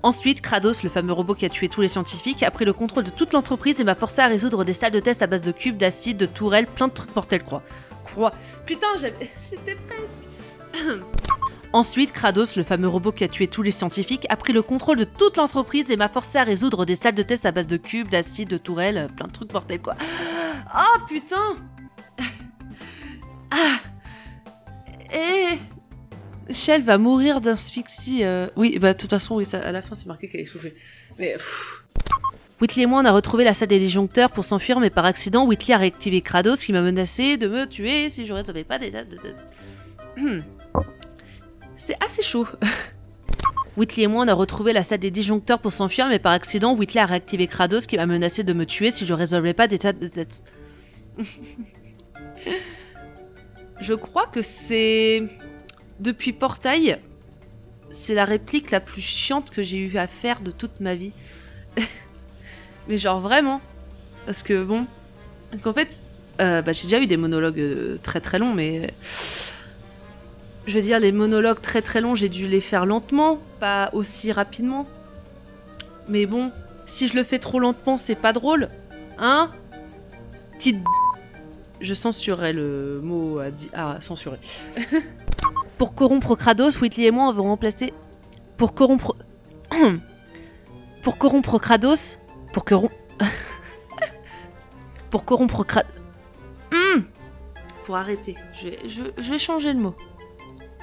Ensuite, 0.01 0.41
Kratos, 0.41 0.81
le 0.81 0.89
fameux 0.89 1.13
robot 1.13 1.35
qui 1.35 1.45
a 1.45 1.49
tué 1.49 1.69
tous 1.69 1.81
les 1.81 1.87
scientifiques, 1.87 2.41
a 2.41 2.49
pris 2.49 2.65
le 2.65 2.73
contrôle 2.73 3.03
de 3.03 3.11
toute 3.11 3.33
l'entreprise 3.33 3.79
et 3.79 3.83
m'a 3.83 3.93
forcé 3.93 4.21
à 4.21 4.27
résoudre 4.27 4.63
des 4.63 4.73
salles 4.73 4.93
de 4.93 4.99
test 4.99 5.21
à 5.21 5.27
base 5.27 5.43
de 5.43 5.51
cubes, 5.51 5.77
d'acide, 5.77 6.17
de 6.17 6.25
tourelles, 6.25 6.65
plein 6.65 6.87
de 6.87 6.93
trucs 6.93 7.15
mortels 7.15 7.43
croix. 7.43 7.61
Croix. 8.03 8.31
Putain, 8.65 8.87
j'étais 8.97 9.77
presque. 9.85 11.03
Ensuite, 11.77 12.11
Kratos, 12.11 12.55
le 12.55 12.63
fameux 12.63 12.87
robot 12.87 13.11
qui 13.11 13.23
a 13.23 13.27
tué 13.27 13.45
tous 13.45 13.61
les 13.61 13.69
scientifiques, 13.69 14.25
a 14.29 14.35
pris 14.35 14.51
le 14.51 14.63
contrôle 14.63 14.97
de 14.97 15.03
toute 15.03 15.37
l'entreprise 15.37 15.91
et 15.91 15.95
m'a 15.95 16.09
forcé 16.09 16.39
à 16.39 16.43
résoudre 16.43 16.85
des 16.85 16.95
salles 16.95 17.13
de 17.13 17.21
test 17.21 17.45
à 17.45 17.51
base 17.51 17.67
de 17.67 17.77
cubes, 17.77 18.09
d'acide, 18.09 18.49
de 18.49 18.57
tourelles, 18.57 19.09
plein 19.15 19.27
de 19.27 19.31
trucs 19.31 19.53
mortels 19.53 19.79
quoi. 19.79 19.95
Oh 20.75 20.99
putain 21.07 21.55
Ah 23.51 23.77
Eh 25.13 25.59
Shell 26.51 26.81
va 26.81 26.97
mourir 26.97 27.41
d'asphyxie. 27.41 28.23
euh, 28.23 28.47
Oui, 28.55 28.79
bah 28.79 28.93
de 28.93 28.97
toute 28.97 29.11
façon, 29.11 29.37
à 29.37 29.71
la 29.71 29.83
fin, 29.83 29.93
c'est 29.93 30.07
marqué 30.07 30.29
qu'elle 30.29 30.39
est 30.39 30.45
essoufflée. 30.45 30.73
Mais. 31.19 31.35
Whitley 32.59 32.81
et 32.81 32.85
moi, 32.87 33.01
on 33.03 33.05
a 33.05 33.11
retrouvé 33.11 33.43
la 33.43 33.53
salle 33.53 33.67
des 33.67 33.77
disjoncteurs 33.77 34.31
pour 34.31 34.45
s'enfuir, 34.45 34.79
mais 34.79 34.89
par 34.89 35.05
accident, 35.05 35.45
Whitley 35.45 35.75
a 35.75 35.77
réactivé 35.77 36.21
Kratos 36.21 36.65
qui 36.65 36.73
m'a 36.73 36.81
menacé 36.81 37.37
de 37.37 37.47
me 37.47 37.67
tuer 37.67 38.09
si 38.09 38.25
je 38.25 38.33
résolvais 38.33 38.63
pas 38.63 38.79
des. 38.79 38.91
C'est 41.87 42.03
assez 42.03 42.21
chaud. 42.21 42.45
Whitley 43.77 44.03
et 44.03 44.07
moi, 44.07 44.25
on 44.25 44.27
a 44.27 44.33
retrouvé 44.33 44.73
la 44.73 44.83
salle 44.83 44.99
des 44.99 45.09
disjoncteurs 45.09 45.59
pour 45.59 45.71
s'enfuir, 45.71 46.09
mais 46.09 46.19
par 46.19 46.33
accident, 46.33 46.73
Whitley 46.73 46.99
a 46.99 47.05
réactivé 47.05 47.47
Kratos 47.47 47.87
qui 47.87 47.95
m'a 47.95 48.05
menacé 48.05 48.43
de 48.43 48.51
me 48.51 48.65
tuer 48.65 48.91
si 48.91 49.05
je 49.05 49.13
résolvais 49.13 49.53
pas 49.53 49.69
des 49.69 49.79
tas 49.79 49.93
de 49.93 50.11
je 53.79 53.93
crois 53.93 54.27
que 54.27 54.41
c'est. 54.41 55.23
Depuis 56.01 56.33
Portail, 56.33 56.99
c'est 57.89 58.13
la 58.13 58.25
réplique 58.25 58.69
la 58.71 58.81
plus 58.81 59.01
chiante 59.01 59.49
que 59.49 59.63
j'ai 59.63 59.77
eu 59.77 59.97
à 59.97 60.07
faire 60.07 60.41
de 60.41 60.51
toute 60.51 60.81
ma 60.81 60.93
vie. 60.93 61.13
Mais 62.89 62.97
genre 62.97 63.21
vraiment. 63.21 63.61
Parce 64.25 64.43
que 64.43 64.61
bon. 64.61 64.85
Parce 65.51 65.63
qu'en 65.63 65.73
fait, 65.73 66.03
euh, 66.41 66.61
bah, 66.61 66.73
j'ai 66.73 66.83
déjà 66.83 66.99
eu 66.99 67.07
des 67.07 67.15
monologues 67.15 67.61
euh, 67.61 67.97
très 68.03 68.19
très 68.19 68.39
longs, 68.39 68.53
mais. 68.53 68.93
Je 70.67 70.73
veux 70.75 70.81
dire, 70.81 70.99
les 70.99 71.11
monologues 71.13 71.61
très 71.61 71.81
très 71.81 72.01
longs, 72.01 72.13
j'ai 72.13 72.27
dû 72.29 72.45
les 72.45 72.59
faire 72.61 72.85
lentement, 72.85 73.39
pas 73.61 73.89
aussi 73.93 74.31
rapidement. 74.33 74.85
Mais 76.09 76.25
bon, 76.25 76.51
si 76.85 77.07
je 77.07 77.15
le 77.15 77.23
fais 77.23 77.39
trop 77.39 77.59
lentement, 77.59 77.97
c'est 77.97 78.15
pas 78.15 78.33
drôle. 78.33 78.69
Hein? 79.17 79.49
Petite. 80.53 80.83
Je 81.79 81.93
censurerai 81.93 82.51
le 82.53 82.99
mot 83.01 83.39
à, 83.39 83.49
di- 83.51 83.69
à 83.73 84.01
censurer. 84.01 84.39
Pour 85.77 85.93
corrompre 85.95 86.35
Kratos, 86.35 86.81
Whitley 86.81 87.05
et 87.05 87.11
moi, 87.11 87.27
on 87.29 87.31
va 87.31 87.41
remplacer. 87.43 87.93
Pour 88.57 88.73
corrompre. 88.73 89.15
pour 91.03 91.17
corrompre 91.17 91.59
Kratos. 91.59 92.17
Pour 92.51 92.65
corrompre. 92.65 92.95
pour 95.11 95.23
corrompre 95.23 95.63
Kratos. 95.65 95.91
Pour 97.85 97.95
arrêter. 97.95 98.35
Je 98.53 99.31
vais 99.31 99.39
changer 99.39 99.71
le 99.71 99.79
mot. 99.79 99.95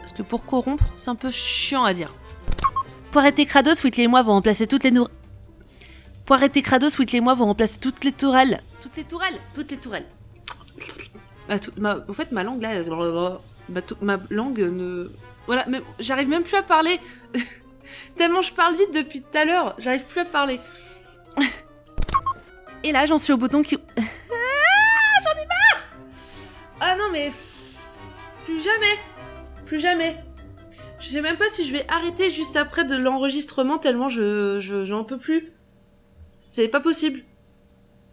Parce 0.04 0.12
que 0.12 0.22
pour 0.22 0.44
corrompre, 0.44 0.84
c'est 0.98 1.08
un 1.08 1.14
peu 1.14 1.30
chiant 1.30 1.82
à 1.84 1.94
dire. 1.94 2.12
Pour 3.10 3.22
arrêter 3.22 3.46
Kratos, 3.46 3.82
Whitley 3.84 4.04
et 4.04 4.08
moi 4.08 4.22
vont 4.22 4.32
remplacer 4.32 4.66
toutes 4.66 4.84
les 4.84 4.90
nour... 4.90 5.08
Pour 6.26 6.36
arrêter 6.36 6.60
Kratos, 6.60 6.98
Whitley 6.98 7.18
et 7.18 7.20
moi 7.22 7.34
vont 7.34 7.46
remplacer 7.46 7.78
toutes 7.80 8.04
les 8.04 8.12
tourelles. 8.12 8.62
Toutes 8.82 8.96
les 8.98 9.04
tourelles 9.04 9.40
Toutes 9.54 9.70
les 9.70 9.78
tourelles. 9.78 10.06
Ma 11.48 11.56
ma- 11.78 12.04
en 12.06 12.12
fait, 12.12 12.32
ma 12.32 12.42
langue 12.42 12.60
là. 12.60 12.72
euh, 12.74 13.30
Ma, 13.70 13.80
tou- 13.80 13.96
ma 14.02 14.18
langue 14.28 14.58
ne. 14.58 15.10
Voilà, 15.46 15.64
j'arrive 15.98 16.28
même 16.28 16.42
plus 16.42 16.56
à 16.56 16.62
parler. 16.62 17.00
Tellement 18.16 18.42
je 18.42 18.52
parle 18.52 18.76
vite 18.76 18.92
depuis 18.94 19.22
tout 19.22 19.38
à 19.38 19.44
l'heure, 19.46 19.74
j'arrive 19.78 20.04
plus 20.04 20.20
à 20.20 20.24
parler. 20.26 20.60
Et 22.82 22.92
là, 22.92 23.06
j'en 23.06 23.16
suis 23.18 23.32
au 23.32 23.38
bouton 23.38 23.62
qui. 23.62 23.78
Ah, 23.96 25.20
J'en 25.22 26.90
ai 26.92 26.98
marre 26.98 27.10
mais. 27.12 27.32
Plus 28.44 28.60
jamais 28.62 28.98
Plus 29.66 29.80
jamais 29.80 30.22
Je 31.00 31.06
sais 31.08 31.20
même 31.22 31.36
pas 31.36 31.48
si 31.50 31.64
je 31.64 31.72
vais 31.72 31.84
arrêter 31.88 32.30
juste 32.30 32.56
après 32.56 32.84
de 32.84 32.96
l'enregistrement 32.96 33.78
tellement 33.78 34.08
je. 34.08 34.58
je- 34.60 34.84
j'en 34.84 35.04
peux 35.04 35.18
plus. 35.18 35.52
C'est 36.40 36.68
pas 36.68 36.80
possible. 36.80 37.20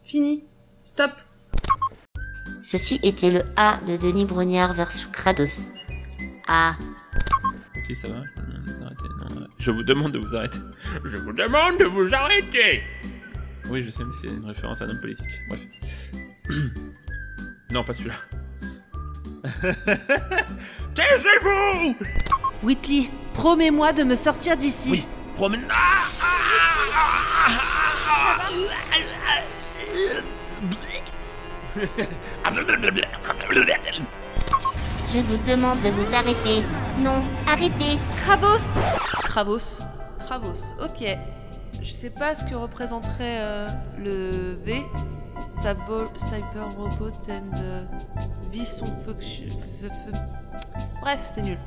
Fini. 0.03 0.43
Stop. 0.86 1.12
Ceci 2.63 3.00
était 3.03 3.31
le 3.31 3.41
A 3.58 3.79
de 3.88 3.98
Denis 3.98 4.25
Brognard 4.25 4.74
versus 4.74 5.08
Kratos. 5.12 5.70
A. 6.48 6.74
Ok, 7.77 7.96
ça 7.96 8.08
va. 8.08 8.24
Je 9.58 9.72
vous 9.72 9.84
demande 9.84 10.12
de 10.13 10.20
vous 10.20 10.36
arrêter. 10.36 10.58
Je 11.05 11.17
vous 11.17 11.34
demande 11.34 11.77
de 11.77 11.86
vous 11.86 12.13
arrêter 12.13 12.81
Oui, 13.70 13.84
je 13.84 13.89
sais, 13.89 14.03
mais 14.03 14.12
c'est 14.20 14.27
une 14.27 14.46
référence 14.46 14.81
à 14.81 14.86
un 14.86 14.89
homme 14.89 15.00
politique. 15.00 15.27
Bref. 15.50 15.62
non, 17.72 17.84
pas 17.84 17.93
celui-là. 17.93 18.15
Taisez-vous 20.96 21.96
Whitley, 22.64 23.10
promets-moi 23.34 23.94
de 23.94 24.04
me 24.04 24.16
sortir 24.16 24.56
d'ici. 24.58 24.90
Oui, 24.92 25.06
promène. 25.36 25.68
Je 35.14 35.20
vous 35.20 35.38
demande 35.50 35.82
de 35.82 35.90
vous 35.90 36.16
arrêter. 36.16 36.64
Non, 37.00 37.22
arrêtez. 37.48 37.98
Kravos 38.24 38.72
Kravos. 39.24 39.82
Kravos, 40.20 40.76
ok. 40.82 41.18
Je 41.82 41.92
sais 41.92 42.10
pas 42.10 42.36
ce 42.36 42.44
que 42.44 42.54
représenterait 42.56 43.40
euh, 43.42 43.68
le 43.98 44.56
V. 44.64 44.84
Cyber 45.44 46.08
Robot 46.78 47.12
and 47.30 47.58
euh, 47.58 47.84
Vision 48.52 48.86
Function. 49.06 49.48
Bref, 51.02 51.32
c'est 51.34 51.42
nul. 51.42 51.58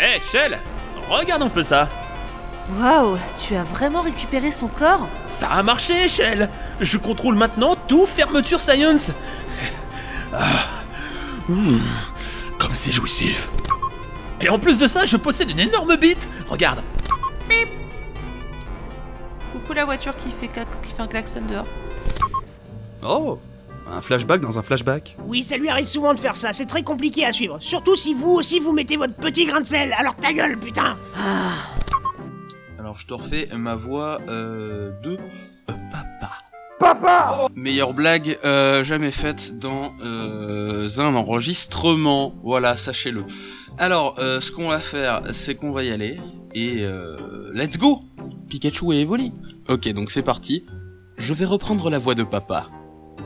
Hé, 0.00 0.20
Shell 0.30 0.58
Regarde 1.08 1.42
un 1.42 1.48
peu 1.48 1.62
ça 1.62 1.88
Waouh, 2.78 3.18
tu 3.36 3.54
as 3.54 3.64
vraiment 3.64 4.00
récupéré 4.00 4.50
son 4.50 4.68
corps? 4.68 5.06
Ça 5.26 5.48
a 5.48 5.62
marché, 5.62 6.08
Shell 6.08 6.48
Je 6.80 6.96
contrôle 6.96 7.34
maintenant 7.34 7.76
tout 7.88 8.06
Fermeture 8.06 8.60
Science 8.60 9.10
Ah. 10.32 10.46
Mmh. 11.48 11.78
Comme 12.58 12.74
c'est 12.74 12.92
jouissif 12.92 13.48
Et 14.40 14.48
en 14.48 14.58
plus 14.58 14.78
de 14.78 14.86
ça, 14.86 15.04
je 15.04 15.16
possède 15.16 15.50
une 15.50 15.60
énorme 15.60 15.96
bite 15.96 16.28
Regarde 16.48 16.82
Coucou 19.52 19.72
la 19.74 19.84
voiture 19.84 20.14
qui 20.16 20.30
fait, 20.30 20.48
qui 20.48 20.92
fait 20.92 21.02
un 21.02 21.06
klaxon 21.08 21.42
dehors. 21.42 21.66
Oh 23.04 23.38
Un 23.90 24.00
flashback 24.00 24.40
dans 24.40 24.58
un 24.58 24.62
flashback. 24.62 25.16
Oui, 25.26 25.42
ça 25.42 25.56
lui 25.56 25.68
arrive 25.68 25.86
souvent 25.86 26.14
de 26.14 26.20
faire 26.20 26.36
ça, 26.36 26.52
c'est 26.52 26.66
très 26.66 26.82
compliqué 26.82 27.24
à 27.24 27.32
suivre. 27.32 27.58
Surtout 27.60 27.96
si 27.96 28.14
vous 28.14 28.30
aussi 28.30 28.60
vous 28.60 28.72
mettez 28.72 28.96
votre 28.96 29.14
petit 29.14 29.46
grain 29.46 29.60
de 29.60 29.66
sel, 29.66 29.92
alors 29.98 30.14
ta 30.16 30.32
gueule, 30.32 30.58
putain 30.58 30.96
Alors 32.78 32.98
je 32.98 33.06
te 33.06 33.14
refais 33.14 33.48
ma 33.56 33.74
voix 33.74 34.18
euh, 34.28 34.92
de 35.02 35.12
euh, 35.12 35.18
papa. 35.66 36.30
Papa 36.78 37.46
Meilleure 37.54 37.92
blague 37.92 38.38
euh, 38.44 38.82
jamais 38.82 39.10
faite 39.12 39.58
dans 39.58 39.92
euh, 40.02 40.88
un 40.98 41.14
enregistrement. 41.14 42.34
Voilà, 42.42 42.76
sachez-le. 42.76 43.24
Alors, 43.78 44.16
euh, 44.18 44.40
ce 44.40 44.50
qu'on 44.50 44.68
va 44.68 44.80
faire, 44.80 45.22
c'est 45.32 45.54
qu'on 45.54 45.70
va 45.72 45.82
y 45.84 45.90
aller. 45.90 46.18
Et 46.54 46.78
euh, 46.80 47.50
let's 47.54 47.78
go 47.78 48.00
Pikachu 48.48 48.92
et 48.94 49.00
Evoli. 49.00 49.32
Ok, 49.68 49.88
donc 49.90 50.10
c'est 50.10 50.22
parti. 50.22 50.66
Je 51.16 51.32
vais 51.34 51.44
reprendre 51.44 51.88
la 51.88 51.98
voix 51.98 52.14
de 52.14 52.24
papa. 52.24 52.64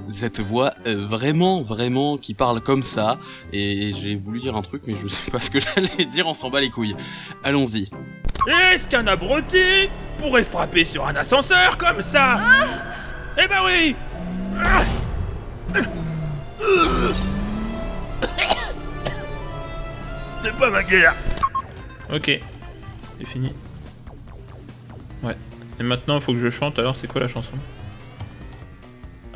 Cette 0.08 0.40
voix 0.40 0.70
euh, 0.86 1.06
vraiment, 1.06 1.62
vraiment 1.62 2.16
qui 2.16 2.34
parle 2.34 2.60
comme 2.60 2.82
ça. 2.82 3.18
Et 3.52 3.92
j'ai 3.92 4.14
voulu 4.14 4.40
dire 4.40 4.56
un 4.56 4.62
truc, 4.62 4.82
mais 4.86 4.94
je 4.94 5.08
sais 5.08 5.30
pas 5.30 5.40
ce 5.40 5.50
que 5.50 5.58
j'allais 5.60 6.04
dire, 6.04 6.26
on 6.26 6.34
s'en 6.34 6.50
bat 6.50 6.60
les 6.60 6.70
couilles. 6.70 6.96
Allons-y. 7.42 7.90
Est-ce 8.72 8.88
qu'un 8.88 9.06
abruti 9.06 9.88
pourrait 10.18 10.44
frapper 10.44 10.84
sur 10.84 11.06
un 11.06 11.16
ascenseur 11.16 11.76
comme 11.76 12.00
ça? 12.00 12.38
Eh 13.38 13.46
ben 13.48 13.58
oui 13.64 13.94
C'est 20.42 20.56
pas 20.56 20.70
ma 20.70 20.82
guerre 20.84 21.14
Ok, 22.12 22.40
c'est 23.18 23.26
fini. 23.26 23.52
Ouais. 25.22 25.36
Et 25.80 25.82
maintenant, 25.82 26.16
il 26.16 26.22
faut 26.22 26.32
que 26.32 26.38
je 26.38 26.50
chante, 26.50 26.78
alors 26.78 26.94
c'est 26.94 27.08
quoi 27.08 27.20
la 27.20 27.28
chanson? 27.28 27.54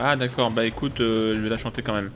Ah 0.03 0.17
d'accord, 0.17 0.51
bah 0.51 0.65
écoute, 0.65 1.01
euh, 1.01 1.35
je 1.35 1.41
vais 1.41 1.51
la 1.51 1.59
chanter 1.59 1.83
quand 1.83 1.93
même. 1.93 2.11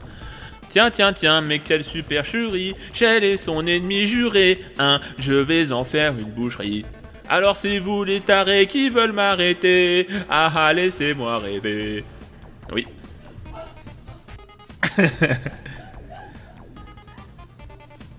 Tiens, 0.69 0.89
tiens, 0.89 1.13
tiens, 1.13 1.41
mais 1.41 1.59
quelle 1.59 1.83
supercherie 1.83 2.73
Shell 2.91 3.23
est 3.23 3.37
son 3.37 3.65
ennemi 3.67 4.07
juré 4.07 4.59
Hein, 4.79 4.99
je 5.19 5.33
vais 5.33 5.71
en 5.71 5.83
faire 5.83 6.17
une 6.17 6.31
boucherie 6.31 6.83
alors 7.27 7.57
c'est 7.57 7.79
vous 7.79 8.03
les 8.03 8.21
tarés 8.21 8.67
qui 8.67 8.89
veulent 8.89 9.11
m'arrêter 9.11 10.07
Ah 10.29 10.51
ah, 10.55 10.71
laissez-moi 10.73 11.39
rêver 11.39 12.03
Oui. 12.71 12.85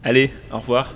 Allez, 0.02 0.32
au 0.52 0.58
revoir. 0.58 0.92